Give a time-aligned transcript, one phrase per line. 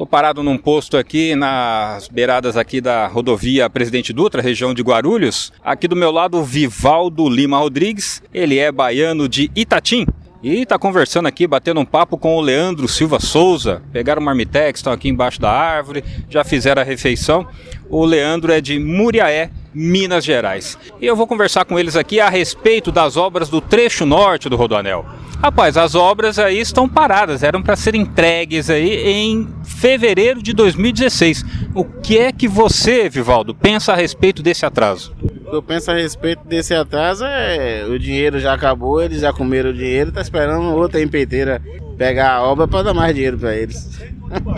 [0.00, 5.52] Estou parado num posto aqui nas beiradas aqui da rodovia Presidente Dutra, região de Guarulhos.
[5.62, 8.22] Aqui do meu lado, Vivaldo Lima Rodrigues.
[8.32, 10.06] Ele é baiano de Itatim.
[10.42, 13.82] E está conversando aqui, batendo um papo com o Leandro Silva Souza.
[13.92, 17.46] Pegaram o marmitex, estão aqui embaixo da árvore, já fizeram a refeição.
[17.90, 20.78] O Leandro é de Muriaé, Minas Gerais.
[21.00, 24.56] E eu vou conversar com eles aqui a respeito das obras do trecho norte do
[24.56, 25.04] Rodoanel.
[25.42, 31.44] Rapaz, as obras aí estão paradas, eram para ser entregues aí em fevereiro de 2016.
[31.74, 35.14] O que é que você, Vivaldo, pensa a respeito desse atraso?
[35.22, 39.32] O que eu penso a respeito desse atraso é o dinheiro já acabou, eles já
[39.32, 41.62] comeram o dinheiro, tá esperando outra empreiteira
[41.96, 43.98] pegar a obra para dar mais dinheiro para eles.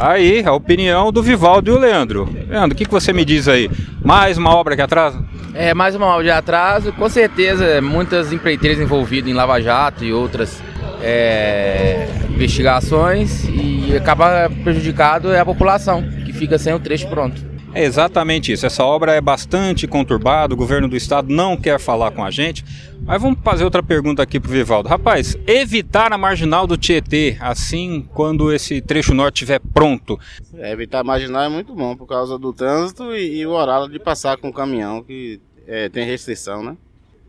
[0.00, 2.28] Aí, a opinião do Vivaldo e o Leandro.
[2.48, 3.70] Leandro, o que, que você me diz aí?
[4.04, 5.24] Mais uma obra que atrasa?
[5.54, 6.92] É, mais uma obra de atraso.
[6.92, 10.62] Com certeza, muitas empreiteiras envolvidas em Lava Jato e outras
[11.02, 17.53] é, investigações e acaba prejudicado é a população, que fica sem o trecho pronto.
[17.74, 18.64] É exatamente isso.
[18.64, 22.64] Essa obra é bastante conturbada, o governo do estado não quer falar com a gente.
[23.02, 24.88] Mas vamos fazer outra pergunta aqui pro Vivaldo.
[24.88, 30.18] Rapaz, evitar a marginal do Tietê, assim, quando esse trecho norte estiver pronto.
[30.54, 33.88] É, evitar a marginal é muito bom por causa do trânsito e, e o horário
[33.88, 36.76] de passar com o caminhão, que é, tem restrição, né?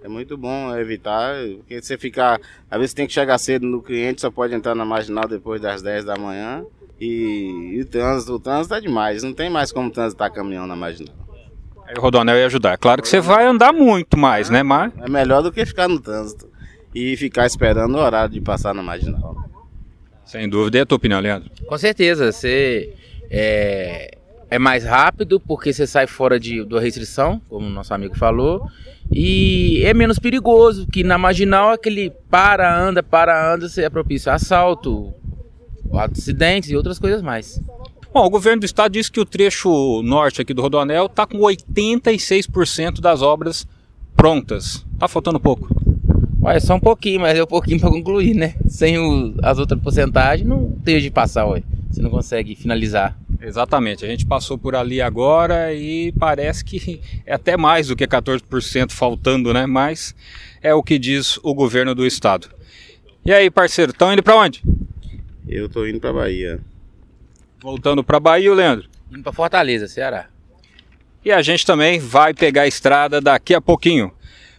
[0.03, 2.39] É muito bom evitar, porque você ficar.
[2.69, 5.81] Às vezes tem que chegar cedo no cliente, só pode entrar na marginal depois das
[5.81, 6.63] 10 da manhã.
[6.99, 10.75] E, e o trânsito, o trânsito é demais, não tem mais como transitar caminhão na
[10.75, 11.15] marginal.
[11.87, 12.77] Aí o Rodonel ia ajudar.
[12.77, 14.91] Claro que você vai andar muito mais, né, Mar?
[15.01, 16.49] É melhor do que ficar no trânsito
[16.93, 19.35] e ficar esperando o horário de passar na marginal.
[20.25, 20.77] Sem dúvida.
[20.77, 21.51] E a tua opinião, Leandro?
[21.67, 22.93] Com certeza, você
[23.29, 24.17] é,
[24.49, 28.67] é mais rápido porque você sai fora de, da restrição, como o nosso amigo falou,
[29.11, 34.31] e é menos perigoso, que na marginal aquele para, anda, para, anda, você é propício
[34.31, 35.13] a assalto,
[35.97, 37.61] acidentes e outras coisas mais.
[38.13, 41.39] Bom, o governo do estado disse que o trecho norte aqui do Rodoanel está com
[41.39, 43.67] 86% das obras
[44.15, 44.85] prontas.
[44.97, 45.67] Tá faltando pouco.
[46.41, 48.55] Olha, só um pouquinho, mas é um pouquinho para concluir, né?
[48.67, 51.63] Sem o, as outras porcentagens, não tem de passar, ué.
[51.89, 53.17] Você não consegue finalizar.
[53.41, 58.07] Exatamente, a gente passou por ali agora e parece que é até mais do que
[58.07, 59.65] 14% faltando, né?
[59.65, 60.15] Mas
[60.61, 62.47] é o que diz o governo do estado.
[63.25, 64.63] E aí, parceiro, estão indo para onde?
[65.47, 66.59] Eu tô indo para Bahia.
[67.61, 68.89] Voltando para Bahia, Leandro?
[69.11, 70.27] Indo para Fortaleza, Ceará.
[71.23, 74.11] E a gente também vai pegar a estrada daqui a pouquinho.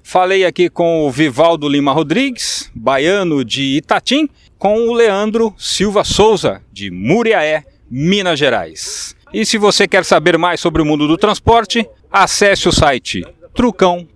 [0.02, 6.62] Falei aqui com o Vivaldo Lima Rodrigues, baiano de Itatim, com o Leandro Silva Souza,
[6.72, 9.16] de Muriaé, Minas Gerais.
[9.32, 14.06] E se você quer saber mais sobre o mundo do transporte, acesse o site trucão.com.br.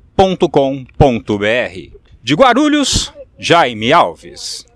[2.23, 4.70] De Guarulhos, Jaime Alves.